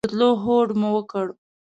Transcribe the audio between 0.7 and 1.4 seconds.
مو وکړ.